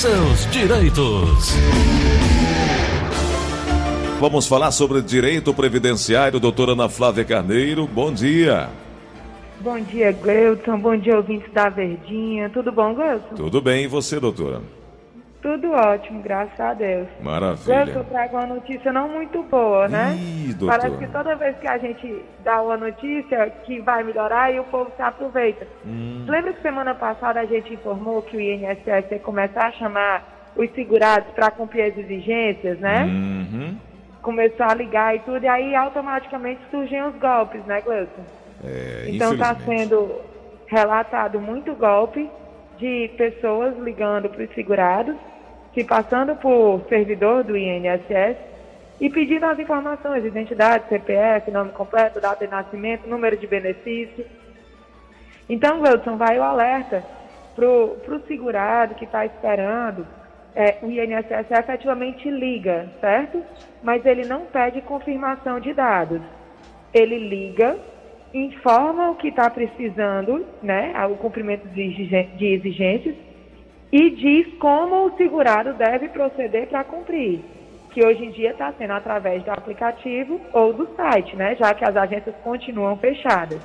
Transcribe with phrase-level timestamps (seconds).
[0.00, 1.52] seus direitos.
[4.18, 7.86] Vamos falar sobre direito previdenciário, doutora Ana Flávia Carneiro.
[7.86, 8.70] Bom dia.
[9.60, 10.78] Bom dia, Gleuton.
[10.78, 12.48] Bom dia, ouvintes da Verdinha.
[12.48, 13.34] Tudo bom, Gleuton?
[13.34, 14.62] Tudo bem, e você, doutora?
[15.42, 17.08] Tudo ótimo, graças a Deus.
[17.22, 17.84] Maravilha.
[17.84, 20.14] Gleuton, eu trago uma notícia não muito boa, né?
[20.18, 20.80] Ih, doutora.
[20.80, 24.64] Parece que toda vez que a gente dá uma notícia que vai melhorar e o
[24.64, 25.66] povo se aproveita.
[25.86, 26.26] Hum.
[26.28, 30.70] Lembra que semana passada a gente informou que o INSS ia começar a chamar os
[30.74, 33.04] segurados para cumprir as exigências, né?
[33.04, 33.76] Uhum.
[34.20, 38.22] Começou a ligar e tudo, e aí automaticamente surgem os golpes, né, Gleuton?
[38.62, 40.20] É, Então está sendo
[40.66, 42.28] relatado muito golpe
[42.78, 45.16] de pessoas ligando para os segurados,
[45.74, 48.36] se passando por servidor do INSS
[49.00, 54.26] e pedindo as informações, identidade, CPF, nome completo, data de nascimento, número de benefício.
[55.48, 57.02] Então, Wilson, vai o alerta
[57.54, 60.06] para o segurado que está esperando.
[60.54, 63.42] É, o INSS efetivamente liga, certo?
[63.82, 66.20] Mas ele não pede confirmação de dados.
[66.92, 67.78] Ele liga,
[68.34, 70.92] informa o que está precisando, né?
[71.06, 73.29] O cumprimento de exigências
[73.92, 77.40] e diz como o segurado deve proceder para cumprir,
[77.90, 81.56] que hoje em dia está sendo através do aplicativo ou do site, né?
[81.56, 83.60] Já que as agências continuam fechadas.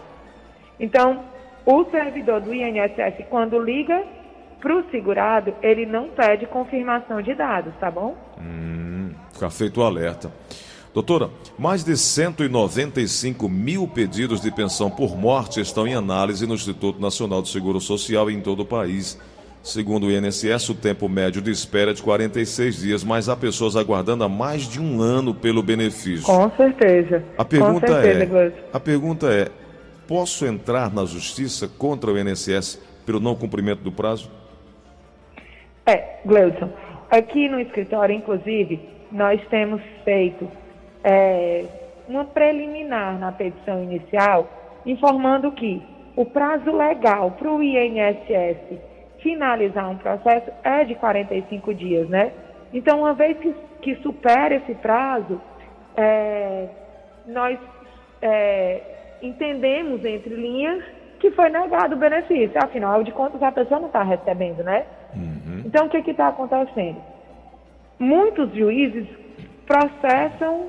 [0.79, 1.23] Então,
[1.65, 4.03] o servidor do INSS, quando liga
[4.59, 8.15] para o segurado, ele não pede confirmação de dados, tá bom?
[8.39, 10.31] Hum, fica feito o alerta.
[10.91, 17.01] Doutora, mais de 195 mil pedidos de pensão por morte estão em análise no Instituto
[17.01, 19.19] Nacional do Seguro Social em todo o país.
[19.65, 23.75] Segundo o INSS, o tempo médio de espera é de 46 dias, mas há pessoas
[23.75, 26.23] aguardando há mais de um ano pelo benefício.
[26.23, 27.23] Com certeza.
[27.35, 29.47] A pergunta Com certeza, é, a pergunta é,
[30.07, 34.29] posso entrar na justiça contra o INSS pelo não cumprimento do prazo?
[35.83, 36.69] É, Gleudson,
[37.09, 38.79] aqui no escritório, inclusive,
[39.11, 40.47] nós temos feito
[41.03, 41.65] é,
[42.07, 44.47] uma preliminar na petição inicial,
[44.85, 45.81] informando que
[46.15, 48.93] o prazo legal para o INSS
[49.25, 52.31] finalizar um processo é de 45 dias, né?
[52.71, 55.41] Então, uma vez que, que supera esse prazo,
[55.97, 56.67] é,
[57.25, 57.57] nós
[58.21, 58.81] é,
[59.23, 60.83] entendemos entre linhas
[61.19, 62.51] que foi negado o benefício.
[62.63, 64.85] Afinal de contas, a pessoa não está recebendo, né?
[65.65, 67.01] Então, o que está acontecendo?
[67.97, 69.07] Muitos juízes
[69.65, 70.67] processam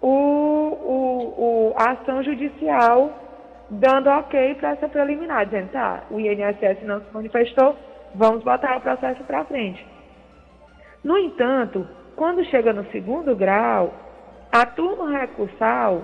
[0.00, 3.12] o, o, o- a ação judicial
[3.70, 7.76] dando ok para essa preliminar, dizendo, tá, o INSS não se manifestou,
[8.14, 9.84] vamos botar o processo para frente.
[11.02, 11.86] No entanto,
[12.16, 13.92] quando chega no segundo grau,
[14.52, 16.02] a turma recursal,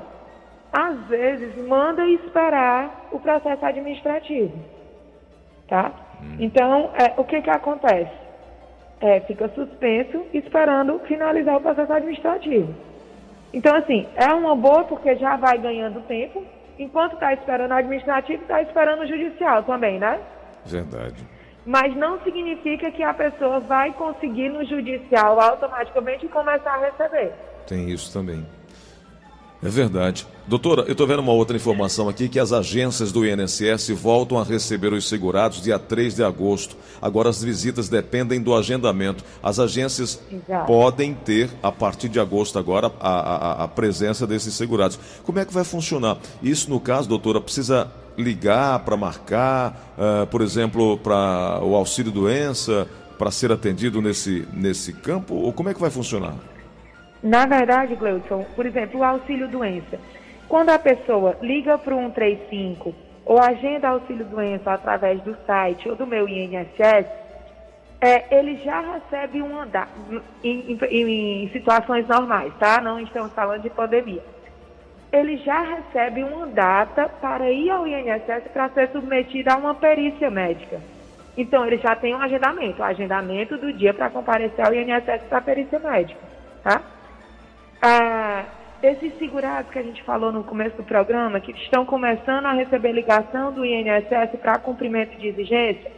[0.72, 4.53] às vezes, manda esperar o processo administrativo.
[5.69, 5.93] Tá?
[6.38, 8.12] Então, é, o que, que acontece?
[9.00, 12.75] É, fica suspenso esperando finalizar o processo administrativo.
[13.53, 16.44] Então, assim, é uma boa porque já vai ganhando tempo,
[16.80, 20.18] enquanto está esperando o administrativo, está esperando o judicial também, né?
[20.64, 21.22] Verdade.
[21.66, 27.32] Mas não significa que a pessoa vai conseguir no judicial automaticamente começar a receber.
[27.66, 28.46] Tem isso também.
[29.62, 30.26] É verdade.
[30.47, 34.43] Doutora, eu estou vendo uma outra informação aqui que as agências do INSS voltam a
[34.43, 36.75] receber os segurados dia 3 de agosto.
[37.00, 39.22] Agora as visitas dependem do agendamento.
[39.43, 40.66] As agências Exato.
[40.66, 43.10] podem ter, a partir de agosto agora, a,
[43.60, 44.99] a- a presença desses segurados.
[45.25, 46.16] Como é que vai funcionar?
[46.43, 52.88] Isso, no caso, doutora, precisa ligar para marcar, ah, por exemplo, para o auxílio doença,
[53.19, 55.34] para ser atendido nesse, nesse campo?
[55.34, 56.34] Ou como é que vai funcionar?
[57.22, 59.98] Na verdade, Gleudson, por exemplo, o auxílio doença.
[60.48, 62.94] Quando a pessoa liga para o 135
[63.25, 67.06] ou agenda auxílio doença através do site ou do meu INSS,
[68.00, 69.88] é, ele já recebe um andar
[70.42, 72.81] em, em- em situações normais, tá?
[72.81, 74.22] Não estamos falando de pandemia.
[75.12, 80.31] Ele já recebe uma data para ir ao INSS para ser submetido a uma perícia
[80.31, 80.81] médica.
[81.37, 85.38] Então, ele já tem um agendamento, o agendamento do dia para comparecer ao INSS para
[85.38, 86.20] a perícia médica,
[86.64, 86.81] tá?
[87.82, 88.44] Ah,
[88.82, 92.93] esses segurados que a gente falou no começo do programa, que estão começando a receber
[92.93, 95.91] ligação do INSS para cumprimento de exigência,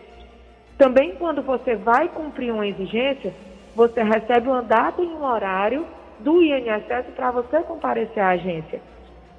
[0.79, 3.33] também quando você vai cumprir uma exigência,
[3.75, 5.87] você recebe uma data e um horário
[6.21, 8.81] do INSS para você comparecer à agência.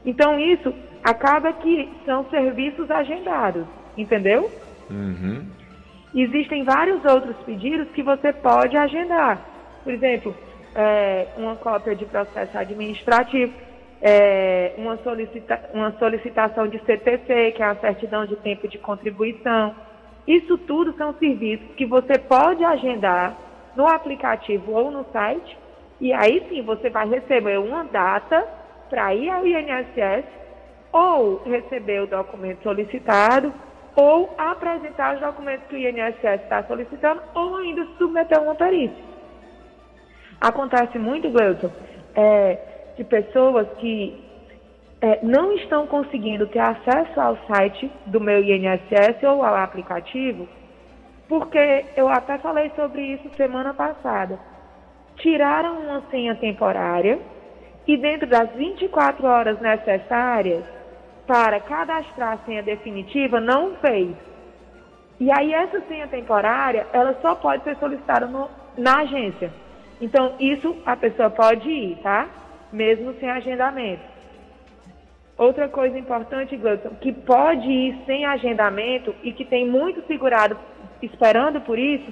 [0.06, 0.74] Então isso
[1.04, 3.66] acaba que são serviços agendados,
[3.98, 4.50] entendeu?
[4.90, 5.46] Uhum.
[6.14, 9.42] Existem vários outros pedidos que você pode agendar.
[9.84, 10.36] Por exemplo,
[10.76, 13.54] é, uma cópia de processo administrativo,
[14.02, 19.76] é, uma, solicita uma solicitação de CTC, que é a certidão de tempo de contribuição.
[20.28, 23.38] Isso tudo são serviços que você pode agendar
[23.76, 25.58] no aplicativo ou no site,
[26.00, 28.46] e aí sim você vai receber uma data
[28.90, 30.26] para ir ao INSS
[30.92, 33.54] ou receber o documento solicitado
[33.96, 39.13] ou apresentar os documentos que o INSS está solicitando ou ainda submeter uma perícia.
[40.44, 41.72] Acontece muito, Gleuton,
[42.14, 42.60] é,
[42.98, 44.22] de pessoas que
[45.00, 50.46] é, não estão conseguindo ter acesso ao site do meu INSS ou ao aplicativo,
[51.30, 54.38] porque eu até falei sobre isso semana passada.
[55.16, 57.20] Tiraram uma senha temporária
[57.88, 60.66] e dentro das 24 horas necessárias
[61.26, 64.14] para cadastrar a senha definitiva não fez.
[65.22, 69.63] E aí essa senha temporária, ela só pode ser solicitada no, na agência.
[70.04, 72.28] Então isso a pessoa pode ir, tá?
[72.74, 74.04] Mesmo sem agendamento.
[75.38, 80.60] Outra coisa importante, Gleuton, que pode ir sem agendamento e que tem muito segurado
[81.02, 82.12] esperando por isso,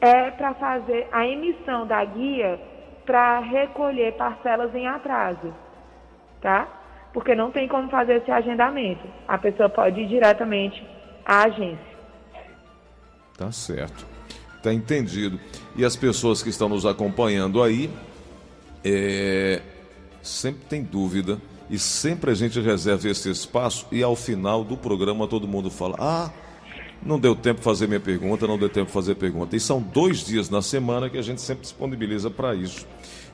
[0.00, 2.60] é para fazer a emissão da guia
[3.04, 5.52] para recolher parcelas em atraso,
[6.40, 6.68] tá?
[7.12, 9.04] Porque não tem como fazer esse agendamento.
[9.26, 10.86] A pessoa pode ir diretamente
[11.26, 11.98] à agência.
[13.36, 14.17] Tá certo.
[14.62, 15.38] Tá entendido.
[15.76, 17.90] E as pessoas que estão nos acompanhando aí,
[18.84, 19.62] é...
[20.22, 21.40] sempre tem dúvida
[21.70, 25.96] e sempre a gente reserva esse espaço e ao final do programa todo mundo fala:
[25.98, 26.30] Ah,
[27.02, 29.54] não deu tempo de fazer minha pergunta, não deu tempo de fazer pergunta.
[29.54, 32.86] E são dois dias na semana que a gente sempre disponibiliza para isso.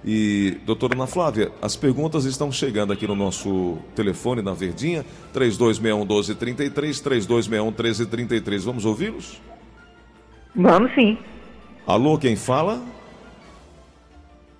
[0.04, 5.04] E, doutora Ana Flávia, as perguntas estão chegando aqui no nosso telefone na Verdinha,
[5.34, 6.72] 3261-1233,
[7.02, 8.58] 3261-1333.
[8.60, 9.40] Vamos ouvi-los?
[10.56, 11.18] Vamos sim.
[11.86, 12.80] Alô, quem fala?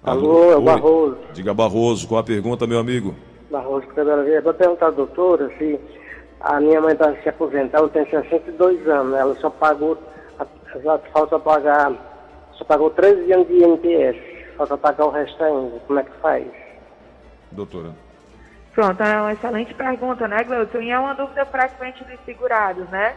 [0.03, 1.19] Alô, é o Barroso.
[1.33, 3.15] Diga Barroso, qual a pergunta, meu amigo?
[3.51, 5.79] Barroso Cabelo Vou perguntar à doutora se
[6.41, 9.97] a minha mãe está se aposentar, tem 62 anos, ela só pagou,
[11.13, 11.93] falta pagar,
[12.53, 14.19] só pagou 13 anos de INPS,
[14.57, 15.79] falta pagar o resto ainda.
[15.87, 16.47] Como é que faz?
[17.53, 17.93] Doutora.
[18.75, 20.81] Pronto, é uma excelente pergunta, né, Gleuton?
[20.81, 23.15] E é uma dúvida frequente dos segurados, né?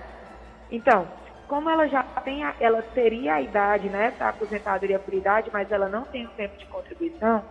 [0.72, 1.08] Então,
[1.48, 5.72] como ela já tem, a, ela teria a idade, né, para aposentadoria por idade, mas
[5.72, 7.44] ela não tem o tempo de contribuição,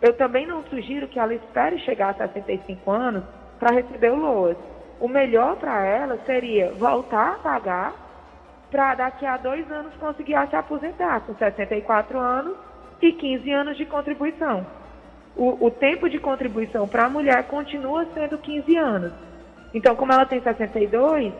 [0.00, 3.24] eu também não sugiro que ela espere chegar a 65 anos
[3.58, 4.56] para receber o LOAS.
[5.00, 7.94] O melhor para ela seria voltar a pagar
[8.70, 12.56] para daqui a dois anos conseguir se aposentar com 64 anos
[13.00, 14.66] e 15 anos de contribuição.
[15.36, 19.12] O, o tempo de contribuição para a mulher continua sendo 15 anos.
[19.72, 21.32] Então, como ela tem 62,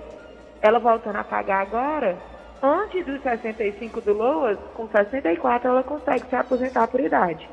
[0.63, 2.17] ela voltando a pagar agora,
[2.63, 7.49] antes dos 65 do LOAS, com 64 ela consegue se aposentar por idade.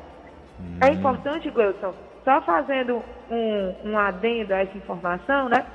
[0.60, 0.78] Hum.
[0.82, 5.66] É importante, Gleuson, só fazendo um, um adendo a essa informação, né?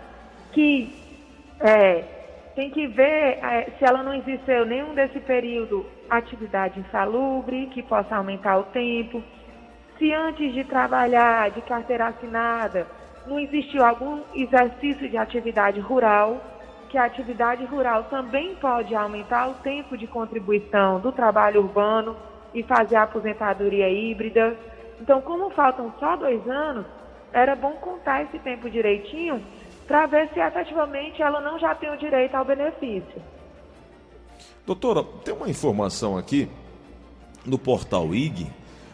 [0.51, 0.93] Que
[1.59, 2.03] é,
[2.55, 8.15] tem que ver é, se ela não existiu nenhum desse período atividade insalubre, que possa
[8.15, 9.23] aumentar o tempo.
[9.97, 12.87] Se antes de trabalhar de carteira assinada
[13.27, 16.41] não existiu algum exercício de atividade rural,
[16.89, 22.17] que a atividade rural também pode aumentar o tempo de contribuição do trabalho urbano
[22.53, 24.57] e fazer a aposentadoria híbrida.
[24.99, 26.85] Então, como faltam só dois anos,
[27.31, 29.41] era bom contar esse tempo direitinho
[29.87, 33.21] para ver se efetivamente ela não já tem o direito ao benefício.
[34.65, 36.49] Doutora, tem uma informação aqui
[37.45, 38.47] no portal IG.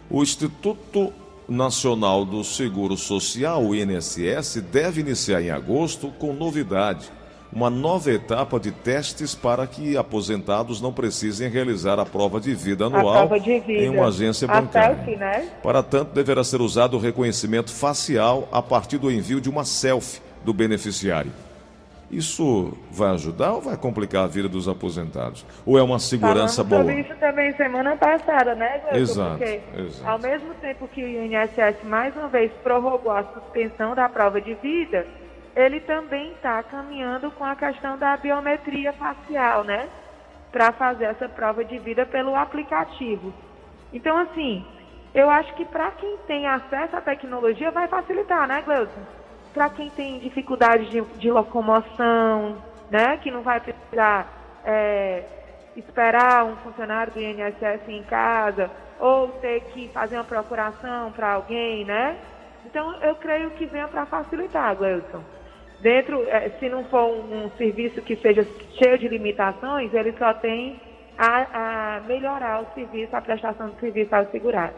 [0.09, 1.13] O Instituto
[1.47, 7.09] Nacional do Seguro Social, o INSS, deve iniciar em agosto com novidade
[7.51, 12.85] uma nova etapa de testes para que aposentados não precisem realizar a prova de vida
[12.85, 13.83] anual de vida.
[13.83, 14.95] em uma agência bancária.
[14.95, 15.49] Selfie, né?
[15.63, 20.21] Para tanto, deverá ser usado o reconhecimento facial a partir do envio de uma selfie
[20.43, 21.31] do beneficiário.
[22.11, 25.45] Isso vai ajudar ou vai complicar a vida dos aposentados?
[25.65, 26.93] Ou é uma segurança Falando boa?
[26.93, 28.97] Sobre isso também semana passada, né, Gleuton?
[28.97, 30.09] Exato, exato.
[30.09, 34.53] ao mesmo tempo que o INSS mais uma vez prorrogou a suspensão da prova de
[34.55, 35.05] vida,
[35.55, 39.87] ele também está caminhando com a questão da biometria facial, né?
[40.51, 43.33] Para fazer essa prova de vida pelo aplicativo.
[43.93, 44.65] Então, assim,
[45.13, 49.01] eu acho que para quem tem acesso à tecnologia vai facilitar, né, Gleuton?
[49.53, 52.57] Para quem tem dificuldade de, de, locomoção,
[52.91, 53.17] né?
[53.17, 54.27] Que não vai precisar
[54.65, 55.23] é,
[55.77, 58.69] esperar um funcionário do INSS em casa
[58.99, 62.17] ou ter que fazer uma procuração para alguém, né?
[62.65, 65.34] Então, eu creio que venha para facilitar, Gleuton
[65.85, 68.43] dentro, é, se não for um, um, serviço que seja
[68.75, 70.81] cheio de limitações, ele só tem
[71.15, 74.73] a, a melhorar o serviço, a prestação de serviço ao segurado.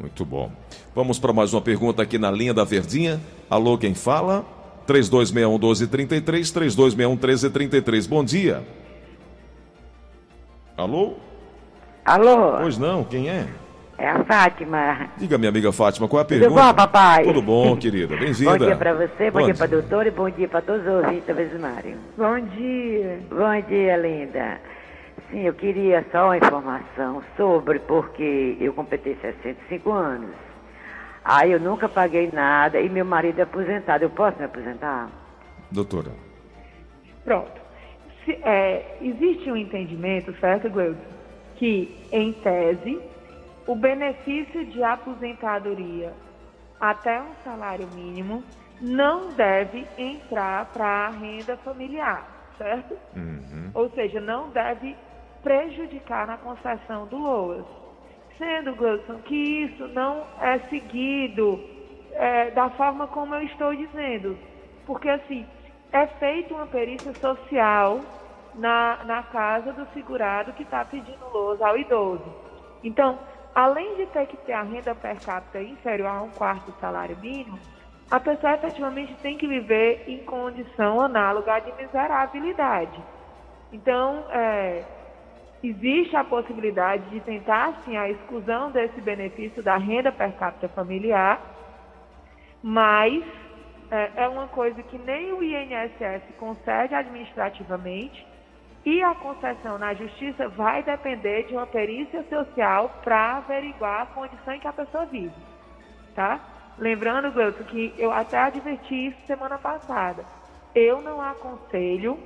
[0.00, 0.50] Muito bom.
[0.94, 3.20] Vamos para mais uma pergunta aqui na linha da Verdinha.
[3.50, 4.46] Alô, quem fala?
[4.86, 8.06] 3261 1233, 3261 1333.
[8.06, 8.62] Bom dia.
[10.74, 11.16] Alô?
[12.02, 12.60] Alô?
[12.62, 13.46] Pois não, quem é?
[13.96, 15.08] É a Fátima.
[15.16, 16.62] Diga, minha amiga Fátima, qual é a Tudo pergunta?
[16.62, 17.24] bom, papai?
[17.24, 18.16] Tudo bom, querida.
[18.16, 18.50] Bem-vinda.
[18.58, 19.78] Bom dia pra você, bom, Bom dia pra dia.
[19.80, 21.96] doutora e bom dia pra todos os ouvintes da.
[22.16, 23.20] Bom dia.
[23.30, 24.60] Bom dia, linda.
[25.30, 30.30] Sim, eu queria só uma informação sobre, porque eu completei 65 anos.
[31.24, 34.02] Aí eu nunca paguei nada e meu marido é aposentado.
[34.04, 35.08] Eu posso me aposentar?
[35.70, 36.10] Doutora.
[37.24, 37.62] Pronto.
[38.24, 40.98] Se- é, existe um entendimento, certo, Gleudo?
[41.56, 43.00] Que, em tese,
[43.66, 46.12] o benefício de aposentadoria
[46.80, 48.42] até um salário mínimo
[48.80, 52.26] não deve entrar para a renda familiar,
[52.58, 52.96] certo?
[53.72, 54.96] Ou seja, não deve
[55.42, 57.64] prejudicar na concessão do LOAS.
[58.36, 61.60] Sendo, Gleudson, que isso não é seguido
[62.12, 64.36] é, da forma como eu estou dizendo.
[64.84, 65.46] Porque, assim,
[65.92, 68.00] é feita uma perícia social
[68.54, 72.24] na, na casa do segurado que está pedindo LOAS ao idoso.
[72.82, 73.18] Então,
[73.54, 77.16] além de ter que ter a renda per capita inferior a um quarto do salário
[77.18, 77.58] mínimo,
[78.10, 83.00] a pessoa efetivamente tem que viver em condição análoga de miserabilidade.
[83.72, 84.84] Então, é,
[85.62, 91.40] existe a possibilidade de tentar, sim, a exclusão desse benefício da renda per capita familiar,
[92.62, 93.24] mas
[93.90, 98.33] é, é uma coisa que nem o INSS concede administrativamente
[98.84, 104.54] e a concessão na justiça vai depender de uma perícia social para averiguar a condição
[104.54, 105.32] em que a pessoa vive,
[106.14, 106.40] tá?
[106.78, 110.24] Lembrando, Gleuton, que eu até adverti isso semana passada.
[110.74, 112.18] Eu não aconselho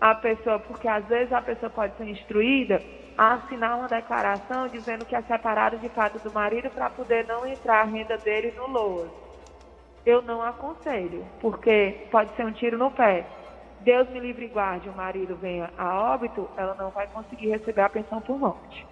[0.00, 2.82] a pessoa, porque às vezes a pessoa pode ser instruída
[3.16, 7.46] a assinar uma declaração dizendo que é separado de fato do marido para poder não
[7.46, 9.10] entrar a renda dele no LOAS.
[10.06, 13.26] Eu não aconselho, porque pode ser um tiro no pé.
[13.80, 17.80] Deus me livre e guarde, o marido venha a óbito, ela não vai conseguir receber
[17.80, 18.86] a pensão por morte.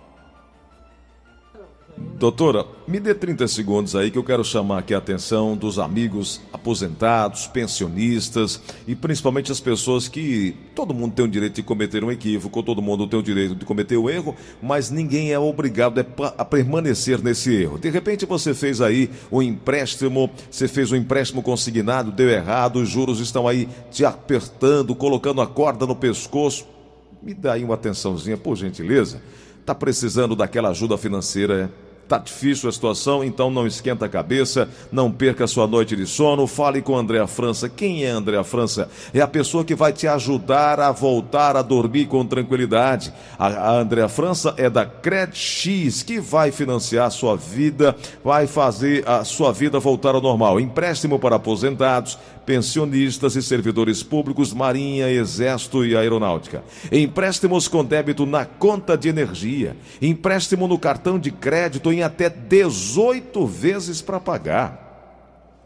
[2.18, 6.40] Doutora, me dê 30 segundos aí que eu quero chamar aqui a atenção dos amigos
[6.52, 12.10] aposentados, pensionistas e principalmente as pessoas que todo mundo tem o direito de cometer um
[12.10, 16.04] equívoco, todo mundo tem o direito de cometer um erro, mas ninguém é obrigado a
[16.04, 17.78] pa- a permanecer nesse erro.
[17.78, 22.88] De repente você fez aí um empréstimo, você fez um empréstimo consignado, deu errado, os
[22.88, 26.66] juros estão aí te apertando, colocando a corda no pescoço.
[27.22, 29.22] Me dá aí uma atençãozinha, por gentileza.
[29.64, 31.87] Tá precisando daquela ajuda financeira, é?
[32.08, 36.46] Tá difícil a situação, então não esquenta a cabeça, não perca sua noite de sono,
[36.46, 37.68] fale com Andréa França.
[37.68, 38.88] Quem é Andréa França?
[39.12, 43.12] É a pessoa que vai te ajudar a voltar a dormir com tranquilidade.
[43.38, 49.06] A, a Andréa França é da CredX, que vai financiar a sua vida, vai fazer
[49.06, 50.58] a sua vida voltar ao normal.
[50.58, 56.64] Empréstimo para aposentados, pensionistas e servidores públicos, Marinha, Exército e Aeronáutica.
[56.90, 59.76] Empréstimos com débito na conta de energia.
[60.00, 64.86] Empréstimo no cartão de crédito em até 18 vezes para pagar.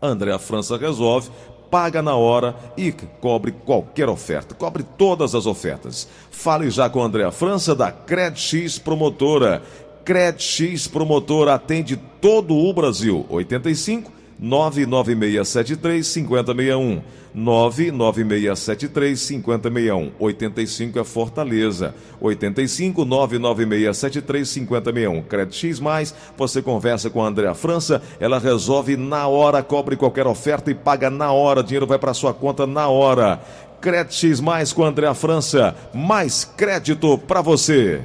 [0.00, 1.30] André França resolve,
[1.70, 6.08] paga na hora e cobre qualquer oferta, cobre todas as ofertas.
[6.30, 9.62] Fale já com André França da CredX Promotora.
[10.04, 13.24] CredX Promotora atende todo o Brasil.
[13.30, 17.00] 85 99673 5061.
[17.32, 20.10] 99673 5061.
[20.18, 21.94] 85 é Fortaleza.
[22.20, 25.22] 85 99673 5061.
[25.22, 30.26] Crédito X mais, você conversa com a Andréa França, ela resolve na hora, cobre qualquer
[30.26, 31.60] oferta e paga na hora.
[31.60, 33.40] O dinheiro vai para sua conta na hora.
[33.80, 35.74] Crédito X mais com a Andréa França.
[35.94, 38.02] Mais crédito para você.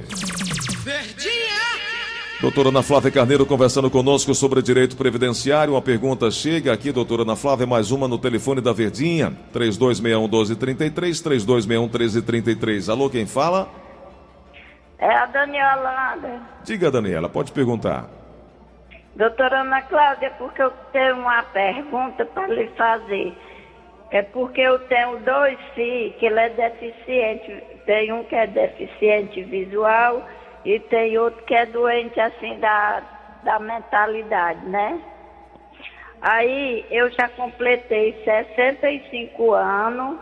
[2.40, 5.74] Doutora Ana Flávia Carneiro conversando conosco sobre direito previdenciário.
[5.74, 11.20] Uma pergunta chega aqui, doutora Ana Flávia, mais uma no telefone da Verdinha, 3261-1233,
[11.90, 12.88] 3261-1333.
[12.88, 13.68] Alô, quem fala?
[15.00, 16.40] É a Daniela.
[16.62, 18.08] Diga, Daniela, pode perguntar.
[19.16, 23.36] Doutora Ana Cláudia, porque eu tenho uma pergunta para lhe fazer.
[24.12, 27.64] É porque eu tenho dois filhos que ele é deficiente.
[27.84, 30.24] Tem um que é deficiente visual
[30.68, 33.02] e tem outro que é doente assim da,
[33.42, 35.00] da mentalidade, né?
[36.20, 40.18] Aí eu já completei 65 anos.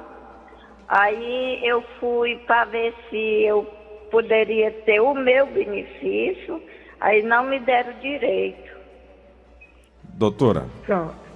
[0.86, 3.64] Aí eu fui para ver se eu
[4.08, 6.62] poderia ter o meu benefício.
[7.00, 8.76] Aí não me deram direito.
[10.04, 11.26] Doutora, Pronto.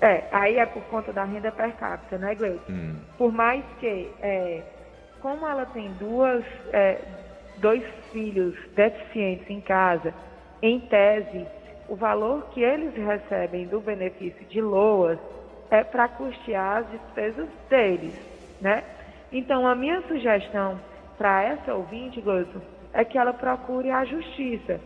[0.00, 2.60] É, aí é por conta da renda per capita, né, Gleison?
[3.16, 4.62] Por mais que, é,
[5.22, 6.98] como ela tem duas, é,
[7.58, 7.82] dois
[8.12, 10.12] filhos deficientes em casa,
[10.62, 11.46] em tese,
[11.88, 15.18] o valor que eles recebem do benefício de LOAS
[15.70, 18.14] é para custear as despesas deles,
[18.60, 18.82] né?
[19.32, 20.80] Então, a minha sugestão
[21.18, 22.60] para essa ouvinte, Gleison,
[22.92, 24.80] é que ela procure a justiça.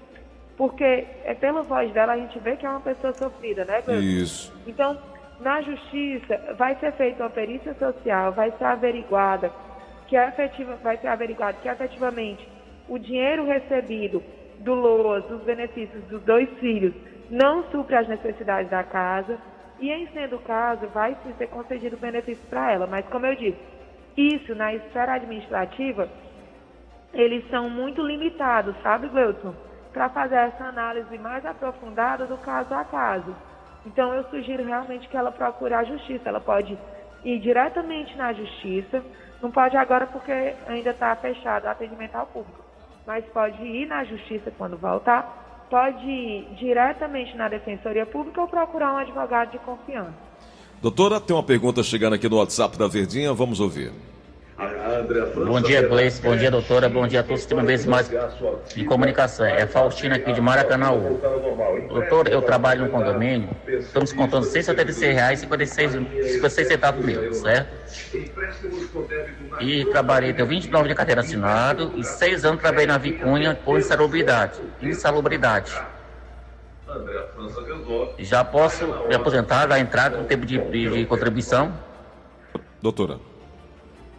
[0.56, 4.02] Porque é pela voz dela a gente vê que é uma pessoa sofrida, né, Gleuton?
[4.02, 4.62] Isso.
[4.66, 4.98] Então,
[5.40, 9.50] na justiça, vai ser feita uma perícia social, vai ser averiguada
[10.06, 12.46] que é efetiva, vai ser averiguado que efetivamente
[12.90, 14.20] o dinheiro recebido
[14.58, 16.92] do LOAS, dos benefícios dos dois filhos,
[17.30, 19.38] não supre as necessidades da casa
[19.78, 22.88] e, em sendo o caso, vai sim ser concedido benefício para ela.
[22.88, 23.58] Mas, como eu disse,
[24.16, 26.08] isso na esfera administrativa,
[27.14, 29.54] eles são muito limitados, sabe, Gleuton?
[29.92, 33.34] Para fazer essa análise mais aprofundada do caso a caso.
[33.86, 36.28] Então, eu sugiro realmente que ela procure a justiça.
[36.28, 36.76] Ela pode
[37.24, 39.02] ir diretamente na justiça,
[39.40, 42.69] não pode agora porque ainda está fechado o atendimento ao público,
[43.06, 48.94] mas pode ir na justiça quando voltar, pode ir diretamente na defensoria pública ou procurar
[48.94, 50.14] um advogado de confiança.
[50.82, 53.92] Doutora, tem uma pergunta chegando aqui no WhatsApp da Verdinha, vamos ouvir.
[55.46, 56.20] Bom dia, Gleice.
[56.20, 56.86] Bom dia, doutora.
[56.88, 58.10] Bom dia a todos que vez mais
[58.74, 59.46] de comunicação.
[59.46, 61.18] É Faustina aqui de Maracanãú.
[61.88, 63.48] Doutor, eu trabalho no condomínio.
[63.66, 67.70] Estamos contando R$ 676,56 centavos meu, certo?
[69.60, 74.60] E trabalhei, tenho 29 de carteira assinado e 6 anos trabalhei na Vicunha por insalubridade.
[74.82, 75.72] Insalubridade.
[78.18, 81.72] Já posso me aposentar, dar entrada no tempo de, de, de contribuição?
[82.82, 83.18] Doutora.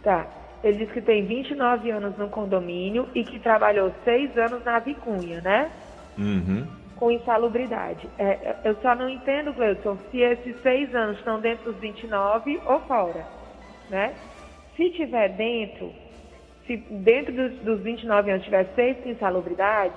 [0.02, 0.26] Tá.
[0.62, 5.40] Ele diz que tem 29 anos no condomínio e que trabalhou seis anos na Vicunha,
[5.40, 5.70] né?
[6.16, 6.66] Uhum.
[6.96, 8.08] Com insalubridade.
[8.16, 12.60] É, é eu só não entendo, Gleudson, se esses seis anos estão dentro dos 29
[12.64, 13.26] ou fora,
[13.90, 14.14] né?
[14.76, 15.92] Se tiver dentro,
[16.66, 19.94] se dentro dos, dos 29 anos tiver seis com insalubridade,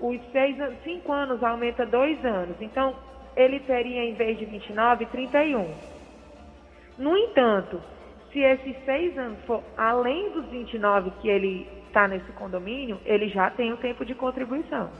[0.00, 2.56] os seis, cinco anos aumenta dois anos.
[2.60, 2.94] Então,
[3.36, 5.68] ele teria, em vez de 29, 31.
[6.98, 7.80] No entanto,
[8.32, 13.50] se esses seis anos for além dos 29 que ele está nesse condomínio, ele já
[13.50, 14.90] tem o tempo de contribuição.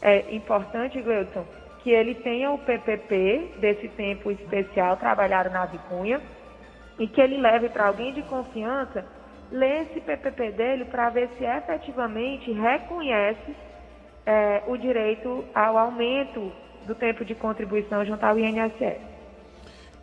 [0.00, 1.44] É importante, Gleudson,
[1.82, 6.20] que ele tenha o PPP desse tempo especial trabalhado na Vicunha
[6.98, 9.04] e que ele leve para alguém de confiança
[9.50, 13.54] ler esse PPP dele para ver se efetivamente reconhece
[14.24, 16.52] é, o direito ao aumento
[16.86, 19.11] do tempo de contribuição junto ao INSS.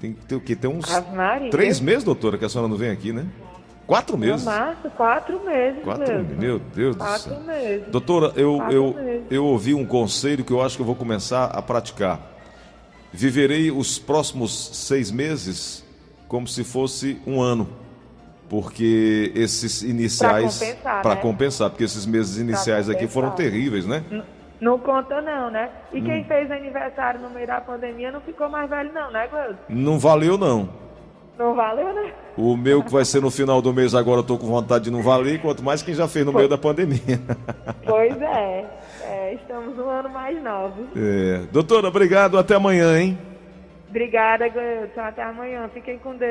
[0.00, 0.54] Tem que ter o quê?
[0.54, 0.86] Tem uns
[1.50, 3.26] três meses, doutora, que a senhora não vem aqui, né?
[3.84, 4.44] Quatro meses.
[4.44, 5.82] Março, quatro meses.
[5.82, 6.40] Quatro mesmo.
[6.40, 7.44] Meu Deus quatro do céu.
[7.44, 7.88] Meses.
[7.88, 9.22] Doutora, eu, eu, meses.
[9.28, 12.20] eu ouvi um conselho que eu acho que eu vou começar a praticar.
[13.12, 15.84] Viverei os próximos seis meses
[16.28, 17.68] como se fosse um ano.
[18.48, 20.58] Porque esses iniciais.
[20.58, 21.02] Para compensar.
[21.02, 21.20] Para né?
[21.20, 24.04] compensar, porque esses meses iniciais aqui foram terríveis, né?
[24.62, 25.68] Não conta não, né?
[25.92, 26.04] E Hum.
[26.04, 29.58] quem fez aniversário no meio da pandemia não ficou mais velho não, né, Gleudo?
[29.68, 30.68] Não valeu, não.
[31.36, 32.12] Não valeu, né?
[32.38, 34.90] O meu que vai ser no final do mês agora, eu tô com vontade de
[34.92, 37.18] não valer, quanto mais quem já fez no meio da pandemia.
[37.84, 38.64] Pois é.
[39.02, 40.86] é estamos um ano mais novos.
[40.96, 41.40] É.
[41.50, 43.18] Doutora, obrigado, até amanhã, hein?
[43.90, 44.92] Obrigada, Gleudo.
[44.96, 45.68] Até amanhã.
[45.74, 46.30] Fiquem com Deus.